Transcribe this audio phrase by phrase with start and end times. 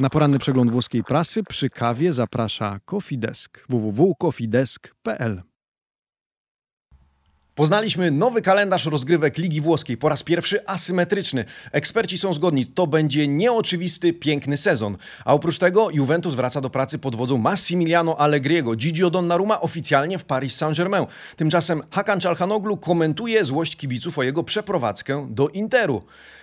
[0.00, 5.49] Na poranny przegląd włoskiej prasy przy kawie zaprasza Cofidesk www.cofidesk.pl
[7.54, 11.44] Poznaliśmy nowy kalendarz rozgrywek Ligi Włoskiej, po raz pierwszy asymetryczny.
[11.72, 14.96] Eksperci są zgodni, to będzie nieoczywisty, piękny sezon.
[15.24, 18.76] A oprócz tego Juventus wraca do pracy pod wodzą Massimiliano Allegriego.
[18.76, 21.06] Gigio Donnarumma oficjalnie w Paris Saint-Germain.
[21.36, 26.02] Tymczasem Hakan Çalhanoğlu komentuje złość kibiców o jego przeprowadzkę do Interu.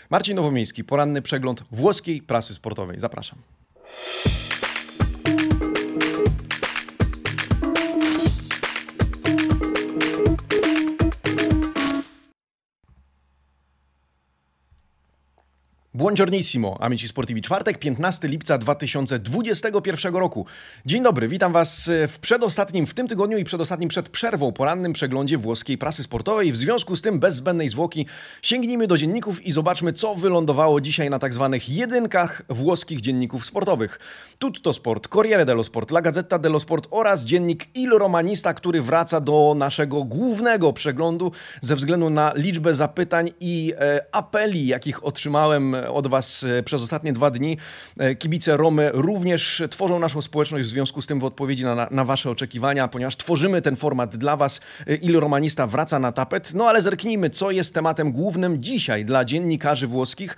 [0.09, 2.99] Marcin Nowomiejski, poranny przegląd włoskiej prasy sportowej.
[2.99, 3.39] Zapraszam.
[15.97, 17.41] Buongiornissimo, amici sportivi.
[17.41, 20.45] Czwartek, 15 lipca 2021 roku.
[20.85, 25.37] Dzień dobry, witam Was w przedostatnim w tym tygodniu i przedostatnim przed przerwą porannym przeglądzie
[25.37, 26.51] włoskiej prasy sportowej.
[26.51, 28.05] W związku z tym, bez zbędnej zwłoki,
[28.41, 33.99] sięgnijmy do dzienników i zobaczmy, co wylądowało dzisiaj na tak zwanych jedynkach włoskich dzienników sportowych.
[34.39, 39.21] Tutto Sport, Corriere dello Sport, La Gazzetta dello Sport oraz dziennik Il Romanista, który wraca
[39.21, 46.07] do naszego głównego przeglądu ze względu na liczbę zapytań i e, apeli, jakich otrzymałem od
[46.07, 47.57] Was e, przez ostatnie dwa dni.
[47.97, 52.05] E, kibice Romy również tworzą naszą społeczność w związku z tym w odpowiedzi na, na
[52.05, 54.61] Wasze oczekiwania, ponieważ tworzymy ten format dla Was.
[54.87, 56.53] E, Il Romanista wraca na tapet.
[56.53, 60.37] No ale zerknijmy, co jest tematem głównym dzisiaj dla dziennikarzy włoskich.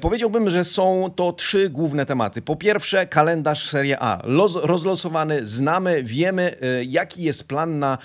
[0.00, 2.42] Powiedziałbym, że są to trzy główne tematy.
[2.42, 4.22] Po pierwsze, kalendarz Serie A.
[4.54, 7.98] rozlosowany, znamy, wiemy, jaki jest plan na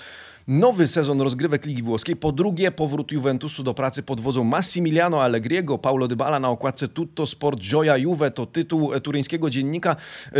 [0.48, 2.16] nowy sezon rozgrywek Ligi Włoskiej.
[2.16, 7.26] Po drugie, powrót Juventusu do pracy pod wodzą Massimiliano Allegriego, Paulo Dybala na okładce Tutto
[7.26, 9.96] Sport Gioia Juve to tytuł turyńskiego dziennika.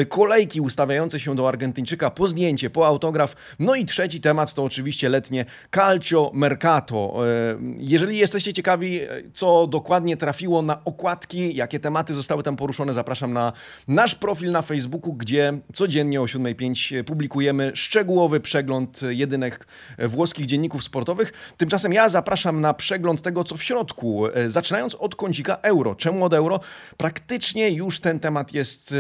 [0.08, 3.36] Kolejki ustawiające się do Argentyńczyka po zdjęcie, po autograf.
[3.58, 7.28] No i trzeci temat to oczywiście letnie Calcio Mercato.
[7.28, 9.00] E, jeżeli jesteście ciekawi,
[9.32, 13.52] co dokładnie trafiło na okładki, jakie tematy zostały tam poruszone, zapraszam na
[13.88, 19.66] nasz profil na Facebooku, gdzie codziennie o 7.05 publikujemy szczegółowy przegląd jedynek
[19.98, 21.32] włoskich dzienników sportowych.
[21.56, 24.26] Tymczasem ja zapraszam na przegląd tego, co w środku.
[24.26, 25.94] E, zaczynając od kącika euro.
[25.94, 26.60] Czemu od euro?
[26.96, 28.94] Praktycznie już ten temat jest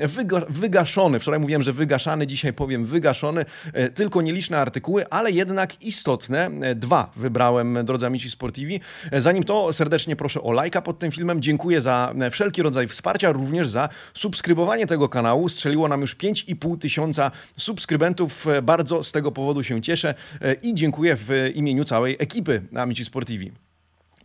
[0.00, 1.20] e, wygaszony.
[1.20, 3.44] Wczoraj mówiłem, że wygaszany, dzisiaj powiem wygaszony.
[3.72, 6.50] E, tylko nieliczne artykuły, ale jednak istotne.
[6.76, 8.80] Dwa wybrałem, drodzy amici sportivi.
[9.18, 11.42] Zanim to, serdecznie proszę o lajka pod tym filmem.
[11.42, 15.48] Dziękuję za wszelki rodzaj wsparcia, również za subskrybowanie tego kanału.
[15.48, 18.46] Strzeliło nam już 5,5 tysiąca subskrybentów.
[18.62, 20.14] Bardzo z tego powodu się cieszę.
[20.40, 23.52] E, i dziękuję w imieniu całej ekipy Amici Sportivi.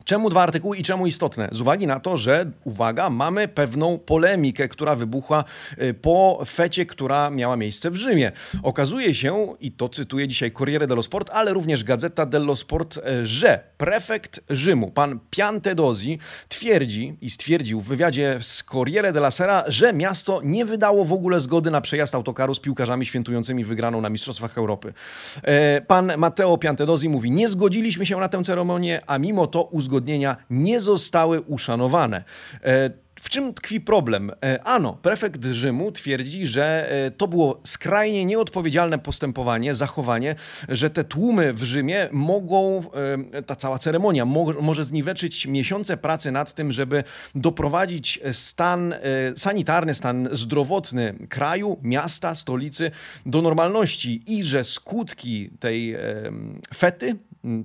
[0.08, 1.50] Czemu dwa artykuły i czemu istotne?
[1.52, 5.44] Z uwagi na to, że, uwaga, mamy pewną polemikę, która wybuchła
[5.82, 8.32] y, po fecie, która miała miejsce w Rzymie.
[8.64, 13.28] Okazuje się, i to cytuję dzisiaj Corriere dello Sport, ale również Gazeta dello Sport, y,
[13.28, 16.20] że prefekt Rzymu, pan Piantedosi,
[16.50, 21.40] twierdzi i stwierdził w wywiadzie z Corriere della Sera, że miasto nie wydało w ogóle
[21.40, 24.94] zgody na przejazd autokaru z piłkarzami świętującymi wygraną na Mistrzostwach Europy.
[25.78, 29.97] Y, pan Matteo Piantedosi mówi, nie zgodziliśmy się na tę ceremonię, a mimo to uzgodniliśmy
[29.98, 32.24] uzgodnienia nie zostały uszanowane.
[32.64, 34.32] E, w czym tkwi problem?
[34.44, 40.36] E, ano, prefekt Rzymu twierdzi, że e, to było skrajnie nieodpowiedzialne postępowanie, zachowanie,
[40.70, 42.84] że te tłumy w Rzymie mogą,
[43.46, 44.26] ta cała ceremonia
[44.62, 47.04] może zniweczyć miesiące pracy nad tym, żeby
[47.36, 48.94] doprowadzić stan
[49.36, 52.92] sanitarny, stan zdrowotny kraju, miasta, stolicy
[53.26, 55.98] do normalności i że skutki tej
[56.76, 57.16] fety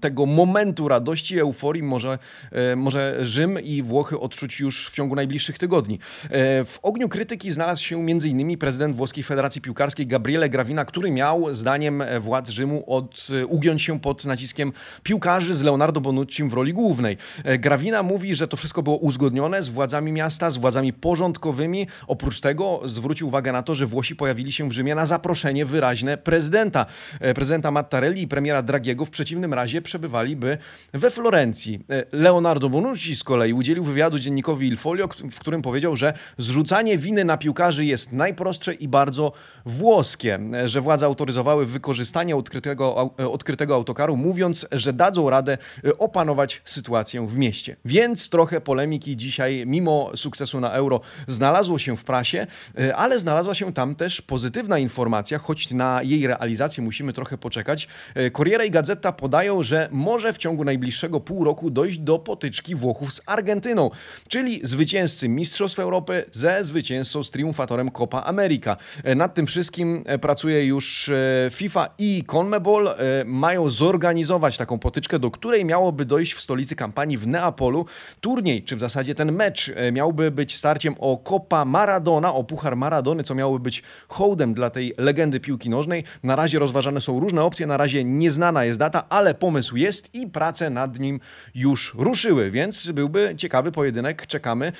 [0.00, 2.18] tego momentu radości, euforii może,
[2.52, 5.98] e, może Rzym i Włochy odczuć już w ciągu najbliższych tygodni.
[6.24, 8.58] E, w ogniu krytyki znalazł się m.in.
[8.58, 14.00] prezydent Włoskiej Federacji Piłkarskiej Gabriele Gravina, który miał zdaniem władz Rzymu od, e, ugiąć się
[14.00, 14.72] pod naciskiem
[15.02, 17.16] piłkarzy z Leonardo Bonucci w roli głównej.
[17.58, 21.86] Gravina mówi, że to wszystko było uzgodnione z władzami miasta, z władzami porządkowymi.
[22.06, 26.18] Oprócz tego zwrócił uwagę na to, że Włosi pojawili się w Rzymie na zaproszenie wyraźne
[26.18, 26.86] prezydenta.
[27.34, 30.58] Prezydenta Mattarelli i premiera Dragiego w przeciwnym razie razie przebywaliby
[30.92, 31.80] we Florencji.
[31.90, 36.98] E, Leonardo Bonucci z kolei udzielił wywiadu dziennikowi Il Folio, w którym powiedział, że zrzucanie
[36.98, 39.32] winy na piłkarzy jest najprostsze i bardzo
[39.66, 45.58] włoskie, e, że władze autoryzowały wykorzystanie odkrytego, e, odkrytego autokaru, mówiąc, że dadzą radę
[45.98, 47.76] opanować sytuację w mieście.
[47.84, 52.46] Więc trochę polemiki dzisiaj, mimo sukcesu na euro, znalazło się w prasie,
[52.94, 57.88] ale znalazła się tam też pozytywna informacja, choć na jej realizację musimy trochę poczekać.
[58.32, 62.74] Corriere i Gazeta podają, ostrzegają, że może w ciągu najbliższego pół roku dojść do potyczki
[62.74, 63.90] Włochów z Argentyną,
[64.28, 68.76] czyli zwycięzcy Mistrzostw Europy ze zwycięzcą z triumfatorem Copa America.
[69.04, 72.94] E, nad tym wszystkim e, pracuje już e, FIFA i CONMEBOL.
[73.24, 77.86] Mają zorganizować taką potyczkę, do której miałoby dojść w stolicy kampanii w Neapolu.
[78.20, 83.22] Turniej, czy w zasadzie ten mecz miałby być starciem o Copa Maradona, o Puchar Maradony,
[83.22, 86.04] co miałoby być hołdem dla tej legendy piłki nożnej.
[86.22, 90.26] Na razie rozważane są różne opcje, na razie nieznana jest data, ale pomysł jest i
[90.26, 91.20] prace nad nim
[91.54, 94.72] już ruszyły, więc byłby ciekawy pojedynek, czekamy.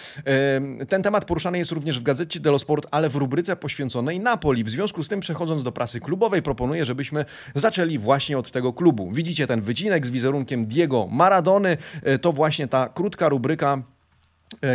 [0.89, 4.65] Ten temat poruszany jest również w gazecie dello Sport, ale w rubryce poświęconej Napoli.
[4.65, 7.25] W związku z tym, przechodząc do prasy klubowej, proponuję, żebyśmy
[7.55, 9.13] zaczęli właśnie od tego klubu.
[9.13, 11.77] Widzicie ten wycinek z wizerunkiem Diego Maradony.
[12.03, 13.83] E, to właśnie ta krótka rubryka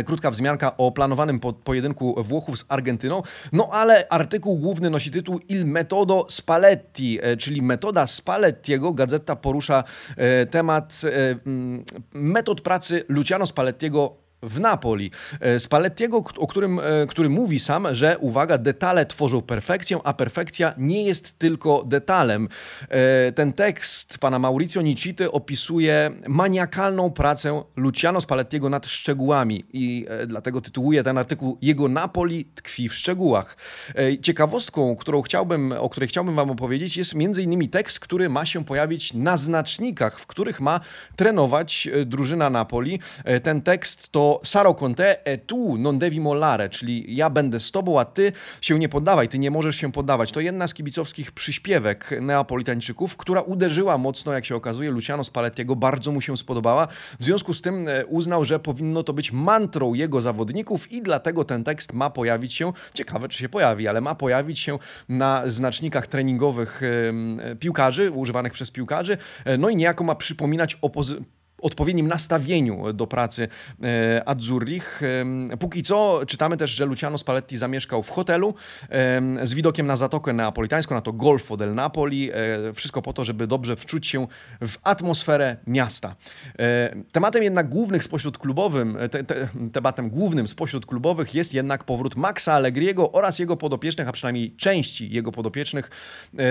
[0.06, 3.22] krótka wzmianka o planowanym pojedynku Włochów z Argentyną.
[3.52, 8.92] No ale artykuł główny nosi tytuł Il metodo Spalletti, e, czyli metoda Spallettiego.
[8.92, 9.84] Gazeta porusza
[10.16, 11.02] e, temat
[12.12, 15.10] metod pracy Luciano Spallettiego w Napoli.
[15.40, 20.74] E, Spallettiego, o którym, e, który mówi sam, że uwaga, detale tworzą perfekcję, a perfekcja
[20.78, 22.48] nie jest tylko detalem.
[22.88, 30.60] E, ten tekst pana Maurizio Nicity opisuje maniakalną pracę Luciano Spallettiego nad szczegółami i dlatego
[30.60, 33.56] tytułuje ten artykuł Jego Napoli tkwi w szczegółach.
[34.22, 38.64] Ciekawostką, którą chciałbym, o której chciałbym wam opowiedzieć jest między innymi tekst, który ma się
[38.64, 40.80] pojawić na znacznikach, w których ma
[41.16, 43.00] trenować drużyna Napoli.
[43.42, 48.00] Ten tekst to Saro Conte e tu non devi mollare, czyli ja będę z tobą,
[48.00, 50.32] a ty się nie poddawaj, ty nie możesz się poddawać.
[50.32, 56.12] To jedna z kibicowskich przyśpiewek neapolitańczyków, która uderzyła mocno, jak się okazuje, Luciano Spallettiego, bardzo
[56.12, 56.86] mu się spodobała.
[57.20, 61.44] W związku z tym e, uznał, że powinno to być mantrą jego zawodników i dlatego
[61.44, 64.78] ten tekst ma pojawić się, ciekawe czy się pojawi, ale ma pojawić się
[65.08, 66.80] na znacznikach treningowych
[67.60, 71.24] piłkarzy, używanych przez piłkarzy, e, no i niejako ma przypominać opozy
[71.62, 73.48] odpowiednim nastawieniu do pracy
[73.82, 75.00] e, Azzurrich.
[75.58, 78.54] Póki co czytamy też, że Luciano Spalletti zamieszkał w hotelu
[79.42, 82.30] z widokiem na Zatokę Neapolitańską, na to Golfo del Napoli.
[82.32, 84.26] E, wszystko po to, żeby dobrze wczuć się
[84.60, 86.16] w atmosferę miasta.
[86.58, 92.16] E, tematem jednak głównych spośród klubowym, te, te, tematem głównym spośród klubowych jest jednak powrót
[92.16, 95.90] Maxa Allegriego oraz jego podopiecznych, a przynajmniej części jego podopiecznych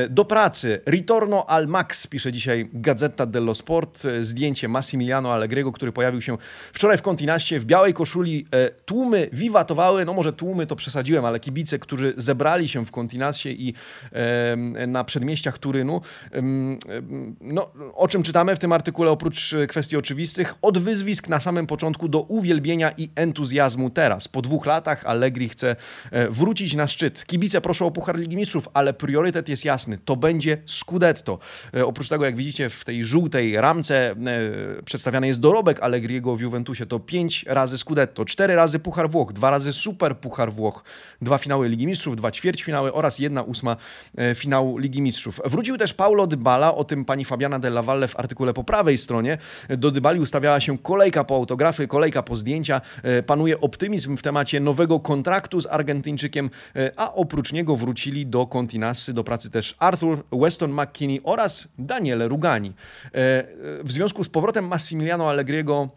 [0.09, 0.81] do pracy.
[0.87, 6.37] Ritorno al Max, pisze dzisiaj Gazeta dello Sport, zdjęcie Massimo Massimiliano Allegriego, który pojawił się
[6.73, 8.47] wczoraj w Kontinaście w białej koszuli.
[8.51, 13.49] E, tłumy wiwatowały, no może tłumy to przesadziłem, ale kibice, którzy zebrali się w Kontinasie
[13.49, 13.73] i
[14.87, 16.01] na przedmieściach Turynu.
[17.41, 22.07] No, o czym czytamy w tym artykule, oprócz kwestii oczywistych, od wyzwisk na samym początku
[22.07, 24.27] do uwielbienia i entuzjazmu teraz.
[24.27, 25.75] Po dwóch latach Allegri chce
[26.11, 27.25] e, wrócić na szczyt.
[27.25, 29.97] Kibice proszą o Puchar Ligi Mistrzów, ale priorytet jest jasny.
[30.05, 31.39] To będzie Scudetto.
[31.73, 34.15] E, oprócz tego, jak widzicie w tej żółtej ramce
[34.87, 36.85] przedstawiany jest dorobek Allegriego w Juventusie.
[36.85, 40.83] To pięć razy Scudetto, cztery razy Puchar Włoch, dwa razy Super Puchar Włoch,
[41.21, 43.77] dwa finały Ligi Mistrzów, dwa ćwierćfinały oraz jedna ósma
[44.17, 45.41] e, finału Ligi Mistrzów.
[45.45, 49.37] Wrócił też Paulo Dybala, o tym pani Fabiana Della Valle w artykule po prawej stronie.
[49.69, 52.81] Do Dybali ustawiała się kolejka po autografy, kolejka po zdjęcia.
[53.03, 58.47] E, panuje optymizm w temacie nowego kontraktu z Argentyńczykiem, e, a oprócz niego wrócili do
[58.47, 62.73] Continasy, do pracy też Arthur Weston McKinney oraz Daniele Rugani.
[63.83, 65.91] W związku z powrotem Massimiliano Allegriego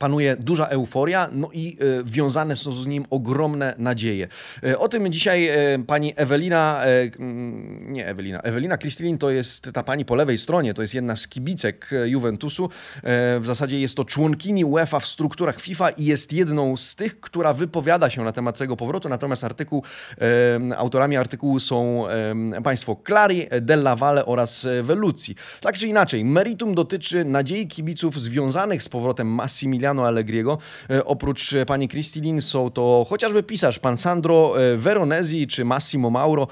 [0.00, 4.28] panuje duża euforia, no i e, wiązane są z nim ogromne nadzieje.
[4.64, 5.56] E, o tym dzisiaj e,
[5.86, 6.82] pani Ewelina,
[7.18, 11.16] mm, nie Ewelina, Ewelina Kristilin to jest ta pani po lewej stronie, to jest jedna
[11.16, 12.68] z kibicek Juventusu.
[13.40, 17.54] W zasadzie jest to członkini UEFA w strukturach FIFA i jest jedną z tych, która
[17.54, 19.82] wypowiada się na temat tego powrotu, natomiast artykuł,
[20.76, 22.04] autorami artykułu są
[22.64, 25.34] państwo Clari, Della Valle oraz Vellucci.
[25.60, 30.58] Tak czy inaczej, meritum dotyczy nadziei kibiców związanych z powrotem Massimiliano Massimiliano Allegriego.
[30.90, 36.10] E, oprócz e, pani Kristilin są to chociażby pisarz pan Sandro e, Veronesi czy Massimo
[36.10, 36.48] Mauro,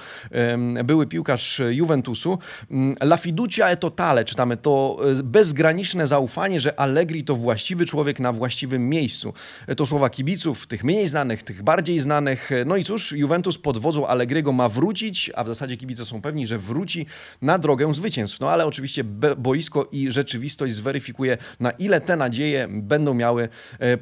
[0.85, 2.39] były piłkarz Juventusu.
[2.71, 8.33] Mm, La fiducia e totale, czytamy to bezgraniczne zaufanie, że Allegri to właściwy człowiek na
[8.33, 9.33] właściwym miejscu.
[9.77, 12.51] To słowa kibiców, tych mniej znanych, tych bardziej znanych.
[12.67, 16.47] No i cóż, Juventus pod wodzą Allegriego ma wrócić, a w zasadzie kibice są pewni,
[16.47, 17.07] że wróci
[17.43, 18.41] na drogę zwycięstw.
[18.41, 19.05] No ale oczywiście
[19.37, 23.49] boisko i rzeczywistość zweryfikuje, na ile te nadzieje będą miały miały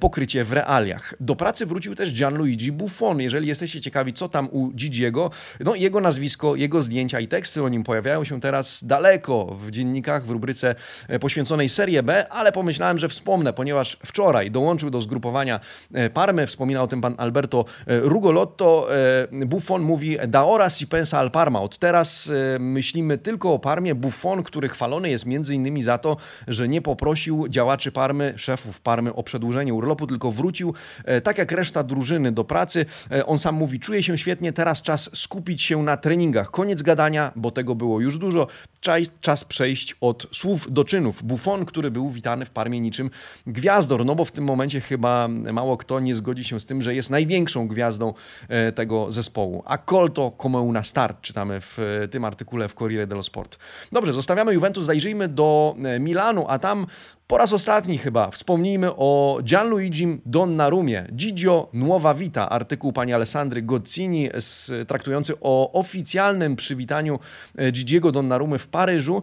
[0.00, 1.14] pokrycie w realiach.
[1.20, 3.20] Do pracy wrócił też Gianluigi Buffon.
[3.20, 5.30] Jeżeli jesteście ciekawi, co tam u Gigiego,
[5.60, 10.26] no jego nazwisko, jego zdjęcia i teksty o nim pojawiają się teraz daleko w dziennikach
[10.26, 10.74] w rubryce
[11.20, 15.60] poświęconej Serie B, ale pomyślałem, że wspomnę, ponieważ wczoraj dołączył do zgrupowania
[16.14, 18.88] Parmy, wspominał o tym pan Alberto Rugolotto.
[19.32, 21.60] Buffon mówi da ora si pensa al Parma.
[21.60, 22.30] Od teraz
[22.60, 23.94] myślimy tylko o Parmie.
[23.94, 26.16] Buffon, który chwalony jest między innymi za to,
[26.48, 31.52] że nie poprosił działaczy Parmy, szefów Parmy o przedłużenie urlopu, tylko wrócił e, tak jak
[31.52, 32.86] reszta drużyny do pracy.
[33.10, 36.50] E, on sam mówi, czuje się świetnie, teraz czas skupić się na treningach.
[36.50, 38.46] Koniec gadania, bo tego było już dużo.
[39.20, 41.22] Czas przejść od słów do czynów.
[41.22, 43.10] Buffon, który był witany w Parmie niczym
[43.46, 46.94] gwiazdor, no bo w tym momencie chyba mało kto nie zgodzi się z tym, że
[46.94, 48.14] jest największą gwiazdą
[48.48, 49.62] e, tego zespołu.
[49.66, 51.78] A colto come una star, czytamy w
[52.10, 53.58] tym artykule w Corriere dello Sport.
[53.92, 56.86] Dobrze, zostawiamy Juventus, zajrzyjmy do Milanu, a tam
[57.26, 64.30] po raz ostatni chyba wspomnijmy o Gianluigi Donnarumie, Gigio Nuova Vita, artykuł pani Alessandry Gozzini
[64.86, 67.18] traktujący o oficjalnym przywitaniu
[67.56, 69.22] e, Gigiego Donnarumy w Paryżu.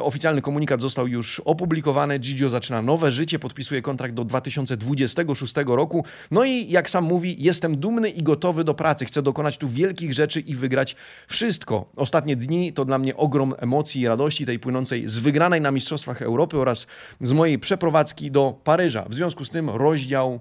[0.00, 2.18] Oficjalny komunikat został już opublikowany.
[2.18, 6.04] Gigio zaczyna nowe życie, podpisuje kontrakt do 2026 roku.
[6.30, 9.04] No i jak sam mówi, jestem dumny i gotowy do pracy.
[9.04, 10.96] Chcę dokonać tu wielkich rzeczy i wygrać
[11.28, 11.90] wszystko.
[11.96, 16.22] Ostatnie dni to dla mnie ogrom emocji i radości tej płynącej z wygranej na Mistrzostwach
[16.22, 16.86] Europy oraz
[17.20, 19.04] z mojej przeprowadzki do Paryża.
[19.08, 20.40] W związku z tym rozdział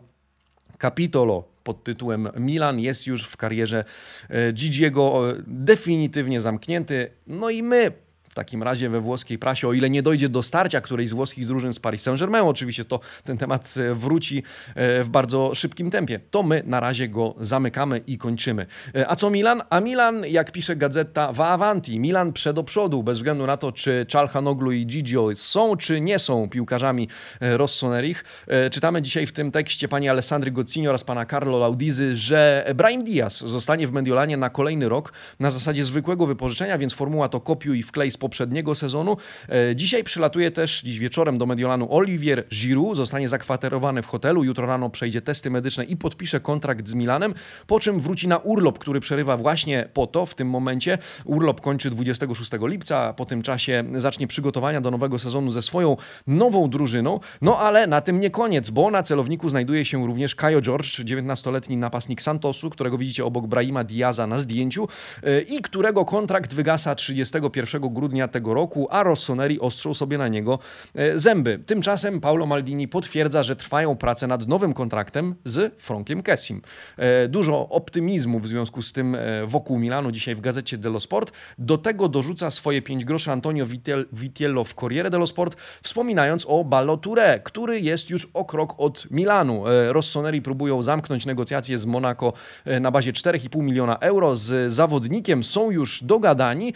[0.81, 3.85] Capitolo pod tytułem Milan jest już w karierze
[4.29, 7.09] e, Gigiego e, definitywnie zamknięty.
[7.27, 7.91] No i my
[8.35, 11.73] takim razie we włoskiej prasie, o ile nie dojdzie do starcia którejś z włoskich drużyn
[11.73, 14.43] z Paris Saint-Germain, oczywiście to ten temat e, wróci
[14.75, 16.19] e, w bardzo szybkim tempie.
[16.31, 18.65] To my na razie go zamykamy i kończymy.
[18.95, 19.61] E, a co Milan?
[19.69, 21.99] A Milan, jak pisze gazeta, va avanti.
[21.99, 26.49] Milan przed przodu, bez względu na to, czy Czalhanoglu i Gigio są, czy nie są
[26.49, 27.07] piłkarzami
[27.41, 28.23] Rossonerich.
[28.71, 33.37] Czytamy dzisiaj w tym tekście pani Alessandry Gozzini oraz pana Carlo Laudizy, że Brahim Diaz
[33.37, 37.83] zostanie w Mediolanie na kolejny rok na zasadzie zwykłego wypożyczenia, więc formuła to kopiuj i
[37.83, 39.17] wklej z poprzedniego sezonu.
[39.49, 44.67] E, dzisiaj przylatuje też dziś wieczorem do Mediolanu Olivier Giroud, zostanie zakwaterowany w hotelu, jutro
[44.67, 47.33] rano przejdzie testy medyczne i podpisze kontrakt z Milanem,
[47.67, 50.97] po czym wróci na urlop, który przerywa właśnie po to w tym momencie.
[51.25, 56.69] Urlop kończy 26 lipca, po tym czasie zacznie przygotowania do nowego sezonu ze swoją nową
[56.69, 57.19] drużyną.
[57.41, 61.77] No ale na tym nie koniec, bo na celowniku znajduje się również Kajo George, 19-letni
[61.77, 64.87] napastnik Santosu, którego widzicie obok Brahima Diaza na zdjęciu
[65.23, 70.27] e, i którego kontrakt wygasa 31 grudnia grudnia tego roku, a Rossoneri ostrzą sobie na
[70.27, 70.59] niego
[70.95, 71.59] e, zęby.
[71.65, 76.61] Tymczasem Paulo Maldini potwierdza, że trwają prace nad nowym kontraktem z Frankiem Kessim.
[76.97, 81.31] E, dużo optymizmu w związku z tym e, wokół Milanu dzisiaj w gazecie dello Sport.
[81.57, 83.65] Do tego dorzuca swoje 5 groszy Antonio
[84.13, 89.63] Vitiello w Corriere dello Sport, wspominając o Balloture, który jest już o krok od Milanu.
[89.89, 92.33] Rossoneri próbują zamknąć negocjacje z Monaco
[92.81, 94.35] na bazie 4,5 miliona euro.
[94.35, 96.73] Z zawodnikiem są już dogadani.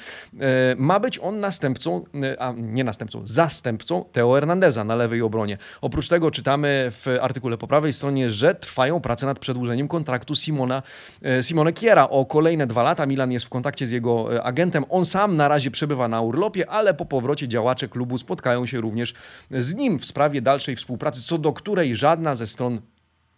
[0.78, 5.58] Ma być on on następcą, e, a nie następcą, zastępcą Teo Hernandeza na lewej obronie.
[5.82, 10.84] Oprócz tego czytamy w artykule po prawej stronie, że trwają prace nad przedłużeniem kontraktu Simona,
[11.22, 13.06] e, Simone Kiera o kolejne dwa lata.
[13.06, 14.86] Milan jest w kontakcie z jego e, agentem.
[14.90, 19.14] On sam na razie przebywa na urlopie, ale po powrocie działacze klubu spotkają się również
[19.52, 22.82] z nim w sprawie dalszej współpracy, co do której żadna ze stron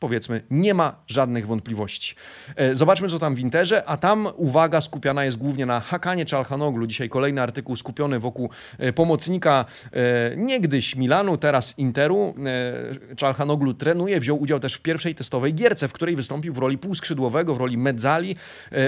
[0.02, 2.16] powiedzmy, nie ma żadnych wątpliwości.
[2.56, 6.88] E, zobaczmy, co tam w Interze, a tam uwaga skupiona jest głównie na Hakanie Czalhanoglu.
[6.88, 12.36] Dzisiaj kolejny artykuł skupiony wokół e, pomocnika e, niegdyś Milanu, teraz Interu.
[13.16, 17.56] Czalhanoglu trenuje, wziął udział też w pierwszej testowej gierce, w której wystąpił w roli półskrzydłowego,
[17.56, 18.36] w roli mezzali.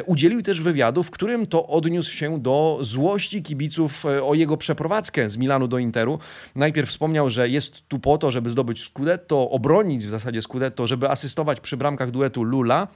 [0.05, 5.37] Udzielił też wywiadu, w którym to odniósł się do złości kibiców o jego przeprowadzkę z
[5.37, 6.19] Milanu do Interu.
[6.55, 11.02] Najpierw wspomniał, że jest tu po to, żeby zdobyć Scudetto, obronić w zasadzie Scudetto, żeby
[11.03, 12.87] żeby asystować przy bramkach duetu Lula.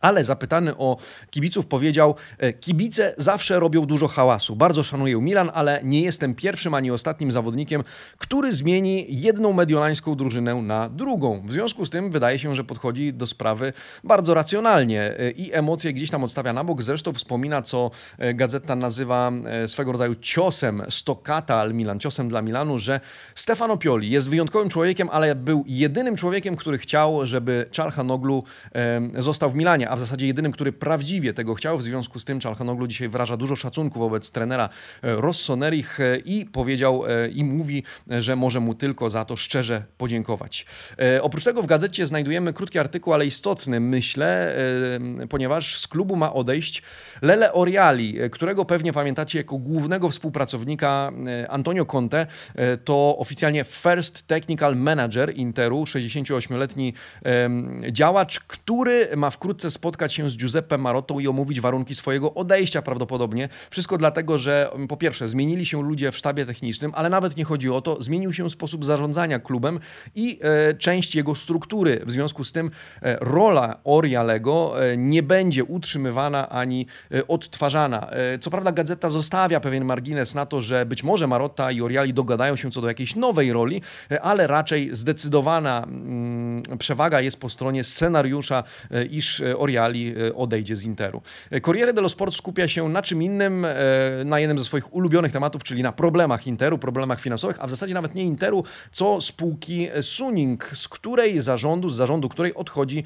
[0.00, 0.96] Ale zapytany o
[1.30, 4.56] kibiców powiedział: e, Kibice zawsze robią dużo hałasu.
[4.56, 7.84] Bardzo szanuję Milan, ale nie jestem pierwszym ani ostatnim zawodnikiem,
[8.18, 11.42] który zmieni jedną mediolańską drużynę na drugą.
[11.46, 13.72] W związku z tym wydaje się, że podchodzi do sprawy
[14.04, 16.82] bardzo racjonalnie e, i emocje gdzieś tam odstawia na bok.
[16.82, 19.32] Zresztą wspomina, co e, gazeta nazywa
[19.66, 23.00] swego rodzaju ciosem Stokata al Milan, ciosem dla Milanu, że
[23.34, 28.44] Stefano Pioli jest wyjątkowym człowiekiem, ale był jedynym człowiekiem, który chciał, żeby Czalhanoglu
[29.18, 31.78] został w Milanie spotkania, a w zasadzie jedynym, który prawdziwie tego chciał.
[31.78, 34.68] W związku z tym Czalhanoglu dzisiaj wyraża dużo szacunku wobec trenera
[35.02, 37.02] Rossonerich i powiedział
[37.32, 37.82] i mówi,
[38.20, 40.66] że może mu tylko za to szczerze podziękować.
[41.22, 44.56] Oprócz tego w gazecie znajdujemy krótki artykuł, ale istotny, myślę,
[45.28, 46.82] ponieważ z klubu ma odejść
[47.22, 51.12] Lele Oriali, którego pewnie pamiętacie jako głównego współpracownika
[51.48, 52.26] Antonio Conte.
[52.84, 56.94] To oficjalnie First Technical Manager Interu, 68-letni
[57.92, 63.48] działacz, który ma wkrótce spotkać się z Giuseppe Marottą i omówić warunki swojego odejścia prawdopodobnie.
[63.70, 67.70] Wszystko dlatego, że po pierwsze zmienili się ludzie w sztabie technicznym, ale nawet nie chodzi
[67.70, 69.80] o to, zmienił się sposób zarządzania klubem
[70.14, 72.00] i e, część jego struktury.
[72.06, 72.70] W związku z tym
[73.02, 76.86] e, rola Orialego e, nie będzie utrzymywana ani
[77.28, 78.10] odtwarzana.
[78.40, 82.56] Co prawda gazeta zostawia pewien margines na to, że być może Marotta i Oriali dogadają
[82.56, 83.82] się co do jakiejś nowej roli,
[84.22, 88.64] ale raczej zdecydowana mm, przewaga jest po stronie scenariusza,
[89.10, 91.22] iż Oriali odejdzie z Interu.
[91.62, 93.66] Corriere dello Sport skupia się na czym innym,
[94.24, 97.94] na jednym ze swoich ulubionych tematów, czyli na problemach Interu, problemach finansowych, a w zasadzie
[97.94, 103.04] nawet nie Interu, co spółki Suning, z której zarządu, z zarządu której odchodzi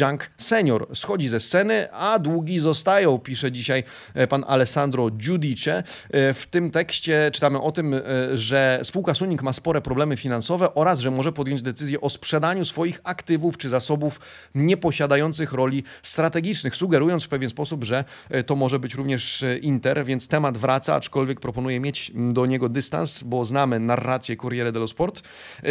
[0.00, 0.86] Junk Senior.
[0.94, 3.84] Schodzi ze sceny, a długi zostają, pisze dzisiaj
[4.28, 5.82] pan Alessandro Giudice.
[6.12, 7.94] W tym tekście czytamy o tym,
[8.34, 13.00] że spółka Suning ma spore problemy finansowe oraz, że może podjąć decyzję o sprzedaniu swoich
[13.04, 14.20] aktywów czy zasobów
[14.54, 18.04] nieposiadających roli strategicznych, sugerując w pewien sposób, że
[18.46, 23.44] to może być również Inter, więc temat wraca, aczkolwiek proponuję mieć do niego dystans, bo
[23.44, 25.22] znamy narrację Corriere dello Sport.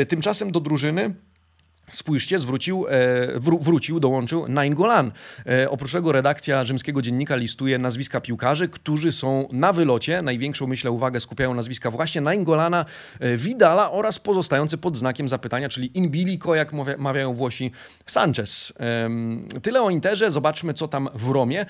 [0.08, 1.16] Tymczasem do drużyny
[1.92, 5.12] Spójrzcie, zwrócił, e, wró wrócił, dołączył Nainggolan.
[5.46, 10.22] E, oprócz tego redakcja rzymskiego dziennika listuje nazwiska piłkarzy, którzy są na wylocie.
[10.22, 12.86] Największą, myślę, uwagę skupiają nazwiska właśnie Nainggolana,
[13.20, 17.72] e, Vidala oraz pozostający pod znakiem zapytania, czyli Inbilico, jak mawiają Włosi,
[18.06, 18.74] Sanchez.
[19.62, 21.66] Tyle o Interze, zobaczmy co tam w Romie,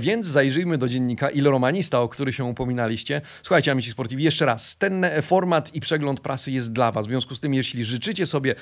[0.00, 3.20] więc zajrzyjmy do dziennika Il Romanista, o który się upominaliście.
[3.42, 7.06] Słuchajcie, amici sportivi, jeszcze raz, ten format i przegląd prasy jest dla Was.
[7.06, 8.54] W związku z tym, jeśli życzycie sobie,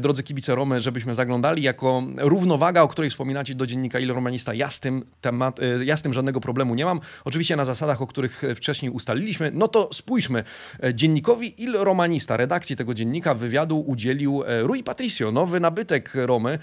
[0.00, 4.54] drodzy kibice, Romy, żebyśmy zaglądali jako równowaga, o której wspominacie do dziennika Il Romanista.
[4.54, 7.00] Ja z, tym temat, e, ja z tym żadnego problemu nie mam.
[7.24, 9.50] Oczywiście na zasadach, o których wcześniej ustaliliśmy.
[9.54, 10.44] No to spójrzmy.
[10.82, 16.58] E, dziennikowi Il Romanista, redakcji tego dziennika, wywiadu udzielił e, Rui Patricio, nowy nabytek Romy.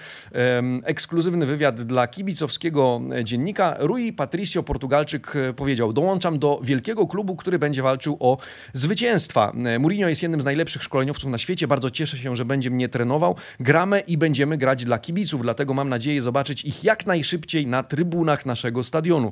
[0.84, 3.76] Ekskluzywny wywiad dla kibicowskiego dziennika.
[3.80, 8.38] Rui Patricio, Portugalczyk, powiedział: Dołączam do wielkiego klubu, który będzie walczył o
[8.74, 9.52] zwycięstwa.
[9.80, 11.68] Mourinho jest jednym z najlepszych szkoleniowców na świecie.
[11.68, 13.36] Bardzo cieszę się, że będzie mnie trenował
[13.74, 18.46] gramy i będziemy grać dla kibiców, dlatego mam nadzieję zobaczyć ich jak najszybciej na trybunach
[18.46, 19.32] naszego stadionu.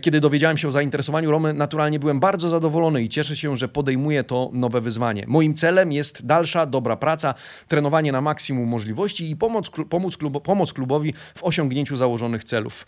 [0.00, 4.24] Kiedy dowiedziałem się o zainteresowaniu Romy, naturalnie byłem bardzo zadowolony i cieszę się, że podejmuje
[4.24, 5.24] to nowe wyzwanie.
[5.26, 7.34] Moim celem jest dalsza, dobra praca,
[7.68, 12.86] trenowanie na maksimum możliwości i pomoc, klub, pomoc klubowi w osiągnięciu założonych celów.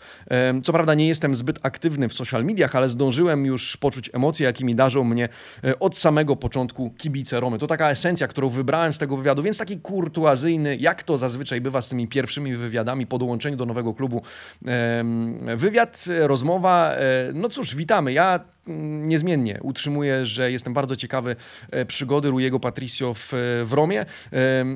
[0.63, 4.75] Co prawda nie jestem zbyt aktywny w social mediach, ale zdążyłem już poczuć emocje, jakimi
[4.75, 5.29] darzą mnie
[5.63, 7.59] e, od samego początku kibice Romy.
[7.59, 11.81] To taka esencja, którą wybrałem z tego wywiadu, więc taki kurtuazyjny, jak to zazwyczaj bywa
[11.81, 14.21] z tymi pierwszymi wywiadami po dołączeniu do nowego klubu.
[15.55, 18.13] Wywiad, rozmowa, e, no cóż, witamy.
[18.13, 21.35] Ja mm, niezmiennie utrzymuję, że jestem bardzo ciekawy
[21.71, 23.29] e, przygody Rujego Patricio w,
[23.65, 24.05] w Romie.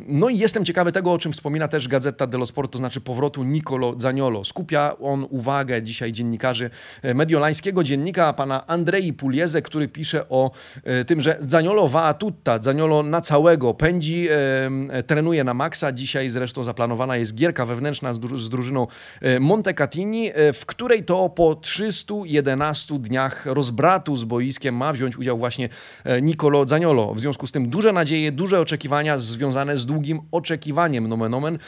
[0.08, 3.44] No i jestem ciekawy tego, o czym wspomina też Gazeta dello Sport, to znaczy powrotu
[3.44, 4.44] Nicolo Zaniolo.
[4.44, 6.70] Skupia on uwagę dzisiaj dziennikarzy
[7.02, 10.52] e, mediolańskiego dziennika, pana Andrei Pulieze, który pisze o
[11.08, 14.28] tym, że Zaniolo va tutta, Zaniolo na całego, pędzi,
[15.08, 18.88] trenuje na maksa, Dzisiaj zresztą zaplanowana jest gierka wewnętrzna z, drużyną
[19.22, 25.38] e, Montecatini, e, w której to po 311 dniach rozbratu z boiskiem ma wziąć udział
[25.38, 25.70] właśnie
[26.04, 27.14] e, Nicolo Zaniolo.
[27.14, 31.60] W związku z tym duże nadzieje, duże oczekiwania związane z długim oczekiwaniem nomen omen.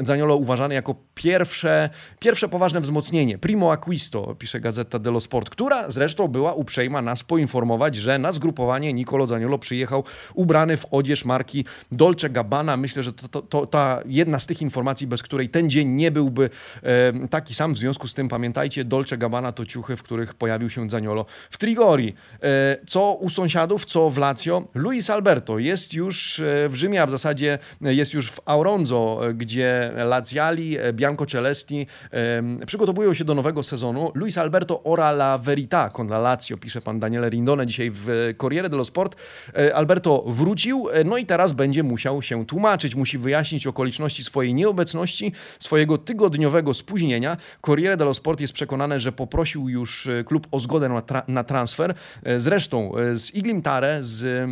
[0.00, 3.38] Zaniolo uważany jako pierwsze, pierwsze poważne wzmocnienie.
[3.38, 8.92] Primo acquisto, pisze Gazeta dello Sport, która zresztą była uprzejma nas poinformować, że na zgrupowanie
[8.92, 12.76] Nicolo Zaniolo przyjechał ubrany w odzież marki Dolce Gabbana.
[12.76, 16.10] Myślę, że to, to, to ta jedna z tych informacji, bez której ten dzień nie
[16.10, 16.50] byłby
[16.82, 17.74] e, taki sam.
[17.74, 21.58] W związku z tym pamiętajcie, Dolce Gabbana to ciuchy, w których pojawił się Zaniolo w
[21.58, 22.14] Trigori.
[22.42, 24.64] E, co u sąsiadów, co w Lazio.
[24.74, 29.92] Luis Alberto jest już e, w Rzymie, a w zasadzie jest już w Auronzo, gdzie
[29.96, 34.12] Laziali, e, Bianco Celesti e, przygotowują się do nowego sezonu.
[34.14, 38.68] Luis Alberto ora la verità con la Lazio, pisze pan Daniele Rindone dzisiaj w Corriere
[38.68, 39.16] dello Sport.
[39.56, 44.54] E, Alberto wrócił, no i teraz będzie musiał się tłumaczyć, musi wyjaśnić wyjaśnić okoliczności swojej
[44.54, 47.36] nieobecności, swojego tygodniowego spóźnienia.
[47.66, 51.44] Corriere dello Sport jest przekonane, że poprosił już e, klub o zgodę na, tra na
[51.44, 51.94] transfer.
[52.22, 54.50] E, zresztą e, z Iglimtare, z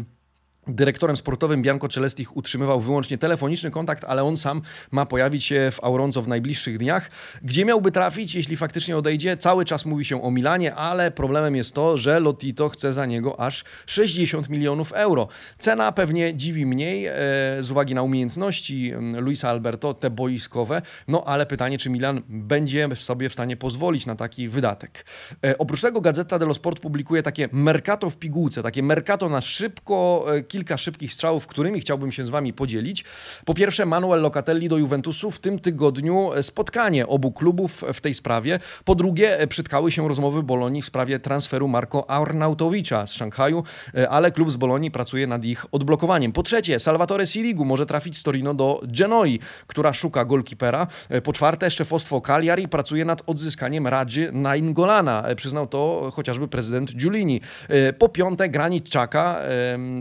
[0.67, 5.85] Dyrektorem sportowym Bianco Celestich utrzymywał wyłącznie telefoniczny kontakt, ale on sam ma pojawić się w
[5.85, 7.11] Auronzo w najbliższych dniach.
[7.43, 9.37] Gdzie miałby trafić, jeśli faktycznie odejdzie?
[9.37, 13.41] Cały czas mówi się o Milanie, ale problemem jest to, że Lotito chce za niego
[13.41, 15.29] aż 60 milionów euro.
[15.59, 17.13] Cena pewnie dziwi mniej e,
[17.61, 23.29] z uwagi na umiejętności Luisa Alberto, te boiskowe, no ale pytanie, czy Milan będzie sobie
[23.29, 25.05] w stanie pozwolić na taki wydatek.
[25.45, 30.27] E, oprócz tego Gazeta dello Sport publikuje takie mercato w pigułce, takie mercato na szybko,
[30.35, 33.05] e, kilka szybkich strzałów, którymi chciałbym się z Wami podzielić.
[33.45, 38.61] Po pierwsze, Manuel Locatelli do Juventusu w tym tygodniu spotkanie obu klubów w tej sprawie.
[38.85, 43.65] Po drugie, przytkały się rozmowy Bolonii w sprawie transferu Marco Arnautowicza z Szanghaju,
[44.11, 46.33] ale klub z Bolonii pracuje nad ich odblokowaniem.
[46.33, 50.87] Po trzecie, Salvatore Sirigu może trafić z Torino do Genoi, która szuka golkipera.
[51.25, 55.25] Po czwarte, szefostwo Cagliari pracuje nad odzyskaniem Radży Naingolana.
[55.37, 57.41] Przyznał to chociażby prezydent Giulini.
[57.99, 59.41] Po piąte, Granit Czaka.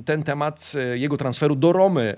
[0.05, 2.15] Ten temat temat e, jego transferu do Romy.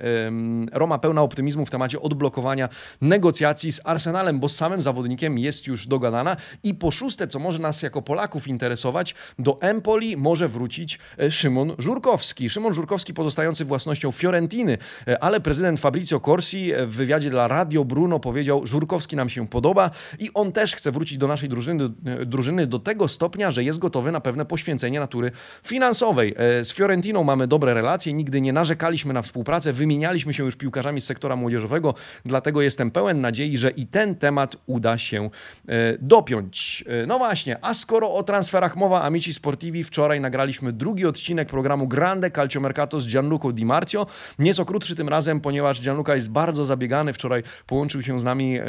[0.71, 2.69] Roma pełna optymizmu w temacie odblokowania
[3.01, 6.38] negocjacji z Arsenalem, bo z samym zawodnikiem jest już dogadana.
[6.63, 11.75] I po szóste, co może nas jako Polaków interesować, do Empoli może wrócić e, Szymon
[11.77, 12.49] Żurkowski.
[12.49, 18.19] Szymon Żurkowski pozostający własnością Fiorentiny, e, ale prezydent Fabrizio Corsi w wywiadzie dla Radio Bruno
[18.19, 21.89] powiedział, Żurkowski nam się podoba i on też chce wrócić do naszej drużyny,
[22.25, 25.31] drużyny do tego stopnia, że jest gotowy na pewne poświęcenie natury
[25.63, 26.35] finansowej.
[26.63, 31.06] Z Fiorentiną mamy dobre relacje, nigdy nie narzekaliśmy na współpracę, wymienialiśmy się już piłkarzami z
[31.06, 31.93] sektora młodzieżowego,
[32.25, 35.30] dlatego jestem pełen nadziei, że i ten temat uda się
[35.67, 36.84] e, dopiąć.
[36.88, 41.88] E, no właśnie, a skoro o transferach mowa, Amici Sportivi, wczoraj nagraliśmy drugi odcinek programu
[41.88, 44.08] Grande Calcio Mercato z Gianluco Di Marzio.
[44.39, 47.13] Nieco krótszy tym razem, ponieważ Gianluca jest bardzo zabiegany.
[47.13, 48.60] Wczoraj połączył się z nami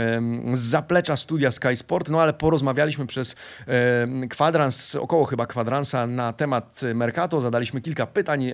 [0.53, 3.37] z zaplecza studia Sky Sport, no ale porozmawialiśmy przez
[4.31, 7.41] kwadrans, około chyba kwadransa na temat Mercato.
[7.41, 8.53] Zadaliśmy kilka pytań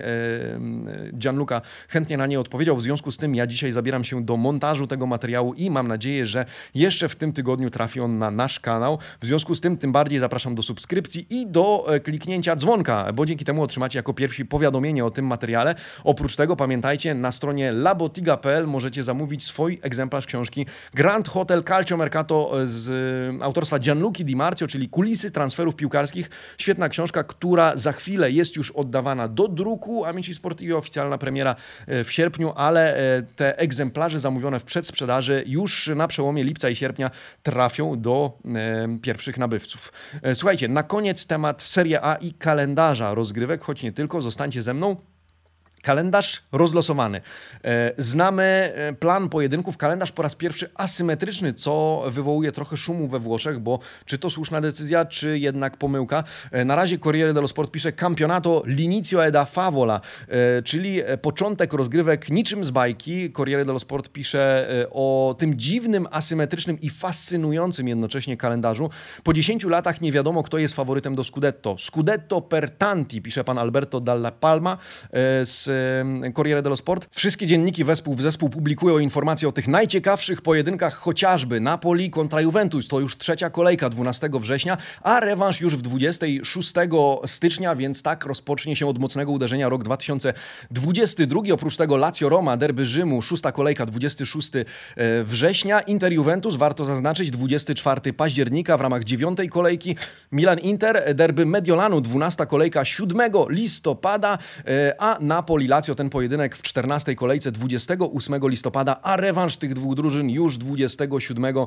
[1.13, 2.77] Gianluca chętnie na nie odpowiedział.
[2.77, 6.25] W związku z tym ja dzisiaj zabieram się do montażu tego materiału i mam nadzieję,
[6.25, 8.99] że jeszcze w tym tygodniu trafi on na nasz kanał.
[9.21, 13.25] W związku z tym tym bardziej zapraszam do subskrypcji i do e, kliknięcia dzwonka, bo
[13.25, 15.75] dzięki temu otrzymacie jako pierwsi powiadomienie o tym materiale.
[16.03, 22.51] Oprócz tego pamiętajcie, na stronie labotiga.pl możecie zamówić swój egzemplarz książki Grand Hotel Calcio Mercato
[22.63, 22.89] z
[23.39, 26.29] e, autorstwa Gianluca Di Marzio, czyli Kulisy transferów piłkarskich.
[26.57, 31.55] Świetna książka, która za chwilę jest już oddawana do druku Amici Sportivi oficjalna premiera
[31.87, 36.75] e, w sierpniu, ale e, te egzemplarze zamówione w przedsprzedaży już na przełomie lipca i
[36.75, 37.11] sierpnia
[37.43, 39.93] trafią do e, pierwszych nabywców.
[40.33, 44.95] Słuchajcie, na koniec temat Serie A i kalendarza rozgrywek, choć nie tylko, zostańcie ze mną.
[45.83, 47.21] Kalendarz rozlosowany.
[47.63, 53.19] E, znamy e, plan pojedynków, kalendarz po raz pierwszy asymetryczny, co wywołuje trochę szumu we
[53.19, 56.23] Włoszech, bo czy to słuszna decyzja, czy jednak pomyłka.
[56.51, 60.01] E, na razie Corriere dello Sport pisze Campionato l'inizio e da favola,
[60.63, 63.31] czyli początek rozgrywek niczym z bajki.
[63.31, 68.89] Corriere dello Sport pisze o tym dziwnym, asymetrycznym i fascynującym jednocześnie kalendarzu.
[69.23, 71.75] Po 10 latach nie wiadomo, kto jest faworytem do Scudetto.
[71.79, 74.77] Scudetto per tanti, pisze pan Alberto Dalla Palma
[75.43, 75.72] z
[76.33, 77.07] Corriere dello Sport.
[77.11, 82.87] Wszystkie dzienniki wespół w zespół publikują informacje o tych najciekawszych pojedynkach, chociażby Napoli kontra Juventus.
[82.87, 86.73] To już trzecia kolejka 12 września, a rewanż już w 26
[87.25, 91.41] stycznia, więc tak rozpocznie się od mocnego uderzenia rok 2022.
[91.53, 94.63] Oprócz tego Lazio Roma, derby Rzymu, szósta kolejka 26 e,
[95.23, 95.81] września.
[95.81, 99.95] Inter Juventus, warto zaznaczyć, 24 października w ramach dziewiątej kolejki.
[100.31, 106.57] Milan Inter, derby Mediolanu, 12 kolejka 7 listopada, e, a Napoli Napoli Lazio ten pojedynek
[106.57, 111.65] w 14 kolejce 28 listopada, a rewanż tych dwóch drużyn już 27 e,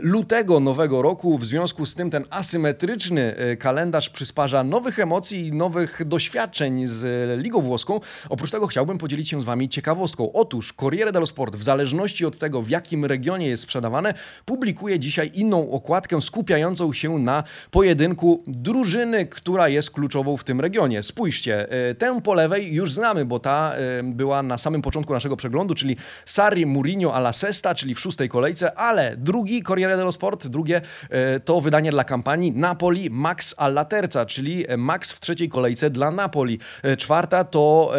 [0.00, 1.38] lutego nowego roku.
[1.38, 7.04] W związku z tym ten asymetryczny e, kalendarz przysparza nowych emocji i nowych doświadczeń z
[7.04, 8.00] e, Ligą Włoską.
[8.28, 10.32] Oprócz tego chciałbym podzielić się z Wami ciekawostką.
[10.32, 15.30] Otóż Corriere dello Sport, w zależności od tego, w jakim regionie jest sprzedawane, publikuje dzisiaj
[15.34, 21.02] inną okładkę skupiającą się na pojedynku drużyny, która jest kluczową w tym regionie.
[21.02, 25.96] Spójrzcie, tę po lewej już znamy, bo ta była na samym początku naszego przeglądu, czyli
[26.24, 31.40] Sarri Mourinho alla Sesta, czyli w szóstej kolejce, ale drugi Corriere dello Sport, drugie e,
[31.40, 36.58] to wydanie dla kampanii Napoli Max alla Terza, czyli Max w trzeciej kolejce dla Napoli.
[36.82, 37.92] E, czwarta to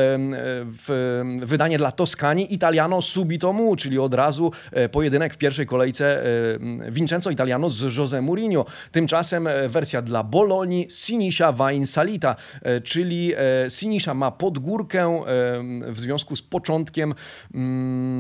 [1.41, 6.24] wydanie dla Toskanii Italiano Subito Mu, czyli od razu e, pojedynek w pierwszej kolejce
[6.89, 8.65] Vincenzo Italiano z José Mourinho.
[8.91, 12.36] Tymczasem wersja dla Bolonii Sinisha Vain Salita,
[12.84, 13.34] czyli
[13.70, 15.21] Sinisha ma podgórkę
[15.88, 17.14] w związku z początkiem,
[17.54, 18.11] mm,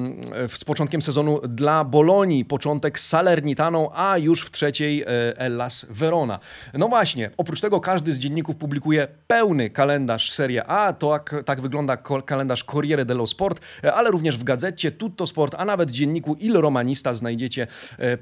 [0.47, 6.39] z początkiem sezonu dla Bolonii, początek z Salernitaną, a już w trzeciej Ellas Verona.
[6.73, 11.97] No właśnie, oprócz tego każdy z dzienników publikuje pełny kalendarz Serie A, to tak, wygląda
[12.25, 13.61] kalendarz Corriere dello Sport,
[13.93, 17.67] ale również w gazecie Tutto Sport, a nawet dzienniku Il Romanista znajdziecie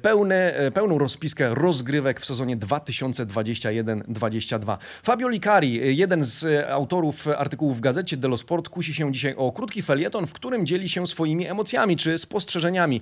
[0.02, 4.76] pełny, pełną rozpiskę rozgrywek w sezonie 2021-2022.
[5.02, 9.82] Fabio Licari, jeden z autorów artykułów w gazecie dello Sport, kusi się dzisiaj o krótki
[9.82, 13.00] felieton, w którym dzieli się swoimi emocjami czy spostrzeżeniami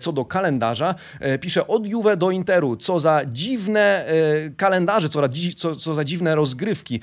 [0.00, 0.94] co do kalendarza.
[1.40, 4.04] Pisze od Juve do Interu, co za dziwne
[4.56, 7.00] kalendarze, co co, co za dziwne rozgrywki.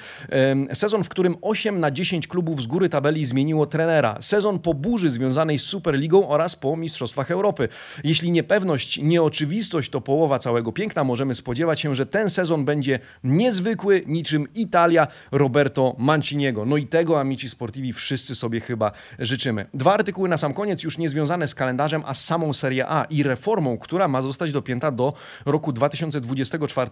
[0.73, 4.17] Sezon, w którym 8 na 10 klubów z góry tabeli zmieniło trenera.
[4.21, 7.69] Sezon po burzy związanej z Superligą oraz po Mistrzostwach Europy.
[8.03, 14.03] Jeśli niepewność, nieoczywistość to połowa całego piękna, możemy spodziewać się, że ten sezon będzie niezwykły,
[14.07, 16.65] niczym Italia Roberto Manciniego.
[16.65, 19.65] No i tego, amici sportivi, wszyscy sobie chyba życzymy.
[19.73, 23.03] Dwa artykuły na sam koniec, już nie związane z kalendarzem, a z samą Serie A
[23.03, 25.13] i reformą, która ma zostać dopięta do
[25.45, 26.91] roku 2024.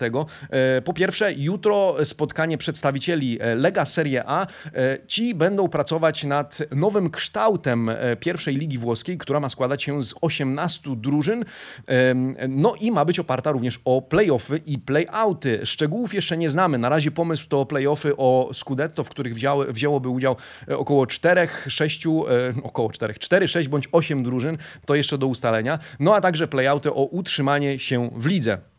[0.50, 4.46] E, po pierwsze, jutro spotkanie przedstawicieli e, Lega Serie A.
[4.46, 10.14] E, ci będą pracować nad nowym kształtem pierwszej ligi włoskiej, która ma składać się z
[10.22, 11.46] 18 drużyn.
[12.50, 15.66] No i ma być oparta również o playoffy i playouty.
[15.66, 16.78] Szczegółów jeszcze nie znamy.
[16.78, 20.36] Na razie pomysł to playoffy o Scudetto, w których wzięły, wzięłoby udział
[20.78, 22.08] około 4, 6,
[22.64, 24.58] około 4, 4, 6 bądź 8 drużyn.
[24.86, 25.80] To jeszcze do ustalenia.
[26.00, 28.71] No a także playouty o utrzymanie się w lidze.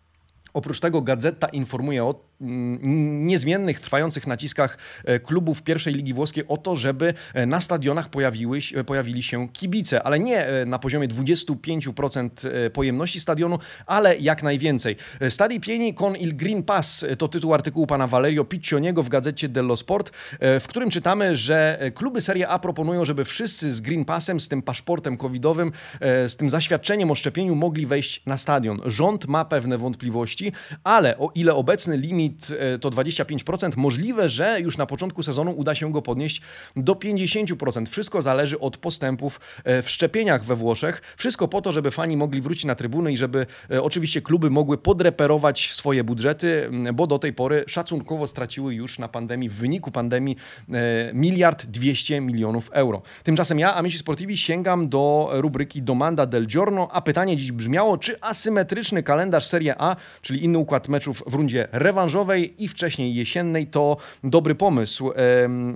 [0.54, 6.56] Oprócz tego gazeta informuje o mm, niezmiennych, trwających naciskach e, klubów pierwszej ligi włoskiej o
[6.56, 12.70] to, żeby e, na stadionach pojawiły, pojawili się kibice, ale nie e, na poziomie 25%
[12.70, 14.96] pojemności stadionu, ale jak najwięcej.
[15.28, 19.76] Stadi pieni con il Green Pass to tytuł artykułu pana Valerio Piccioniego w gazecie dello
[19.76, 20.10] Sport,
[20.40, 24.62] w którym czytamy, że kluby Serie A proponują, żeby wszyscy z Green Passem, z tym
[24.62, 28.80] paszportem covidowym, z tym zaświadczeniem o szczepieniu mogli wejść na stadion.
[28.86, 30.41] Rząd ma pewne wątpliwości,
[30.84, 35.74] ale o ile obecny limit e, to 25%, możliwe, że już na początku sezonu uda
[35.74, 36.42] się go podnieść
[36.76, 37.86] do 50%.
[37.86, 41.02] Wszystko zależy od postępów e, w szczepieniach we Włoszech.
[41.16, 44.78] Wszystko po to, żeby fani mogli wrócić na trybuny i żeby e, oczywiście kluby mogły
[44.78, 50.36] podreperować swoje budżety, bo do tej pory szacunkowo straciły już na pandemii, w wyniku pandemii
[51.12, 53.02] miliard 200 milionów euro.
[53.24, 58.20] Tymczasem ja, Amici Sportivi, sięgam do rubryki Domanda del Giorno, a pytanie dziś brzmiało, czy
[58.20, 59.96] asymetryczny kalendarz Serie A,
[60.32, 65.12] czyli inny układ meczów w rundzie rewanżowej i wcześniej jesiennej, to dobry pomysł.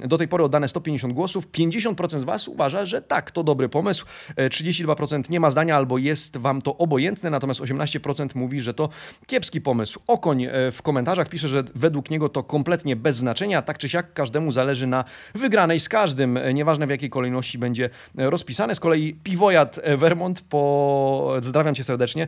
[0.07, 1.49] Do tej pory oddane 150 głosów.
[1.49, 4.07] 50% z Was uważa, że tak, to dobry pomysł.
[4.37, 8.88] 32% e, nie ma zdania albo jest Wam to obojętne, natomiast 18% mówi, że to
[9.27, 10.01] kiepski pomysł.
[10.07, 13.62] Okoń e, w komentarzach pisze, że według niego to kompletnie bez znaczenia.
[13.62, 17.90] Tak czy siak każdemu zależy na wygranej z każdym, e, nieważne w jakiej kolejności będzie
[18.14, 18.75] rozpisane.
[18.75, 21.33] Z kolei Piwojat Vermont, po...
[21.42, 22.27] pozdrawiam Cię serdecznie,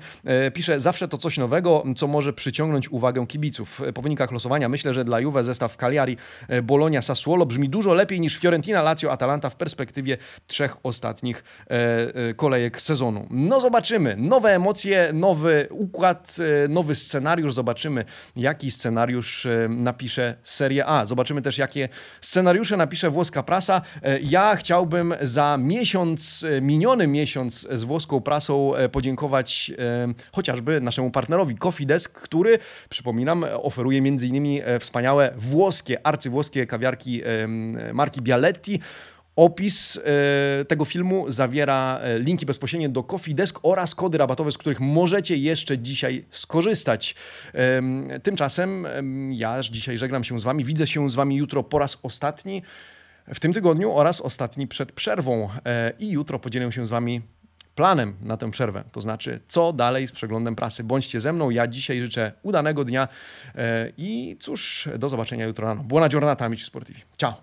[0.55, 3.83] pisze zawsze to coś nowego, co może może przyciągnąć uwagę kibiców.
[3.95, 6.17] Po wynikach losowania myślę, że dla Juve zestaw Cagliari,
[6.49, 11.71] e, Bologna, Sassuolo brzmi dużo lepiej niż Fiorentina, Lazio, Atalanta w perspektywie trzech ostatnich e,
[12.31, 13.27] e, kolejek sezonu.
[13.31, 14.17] No zobaczymy.
[14.17, 16.37] Nowe emocje, nowy układ,
[16.69, 17.55] nowy scenariusz.
[17.55, 18.05] Zobaczymy,
[18.37, 21.07] jaki scenariusz napisze Serie A.
[21.07, 21.89] Zobaczymy też, jakie
[22.21, 23.83] scenariusze napisze włoska prasa.
[24.23, 29.73] Ja chciałbym za miesiąc, miniony miesiąc z włoską prasą podziękować
[30.33, 31.55] chociażby naszemu partnerowi
[32.13, 34.63] Który, przypominam, oferuje m.in.
[34.65, 37.23] E, wspaniałe włoskie, arcywłoskie kawiarki
[37.93, 38.81] marki Bialetti.
[39.39, 44.59] Opis e, tego filmu zawiera e, linki bezpośrednie do Coffee Desk oraz kody rabatowe, z
[44.59, 47.15] których możecie jeszcze dzisiaj skorzystać.
[48.23, 48.87] Tymczasem
[49.31, 50.65] ja dzisiaj żegnam się z Wami.
[50.65, 52.63] Widzę się z Wami jutro po raz ostatni
[53.35, 55.49] w tym tygodniu oraz ostatni przed przerwą.
[55.99, 57.23] I jutro podzielę się z Wami
[57.79, 58.85] planem na tę przerwę.
[58.93, 60.85] To znaczy, co dalej z przeglądem prasy.
[60.85, 61.51] Bądźcie ze mną.
[61.51, 63.09] Ja dzisiaj życzę udanego dnia
[63.55, 65.83] e, i cóż, do zobaczenia jutro rano.
[65.85, 67.01] Buona giornata, amici sportivi.
[67.17, 67.35] Ciao.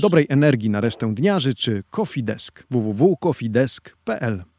[0.00, 4.53] Dobrej energii na resztę dnia życzy Coffee Desk www.coffeedesk.pl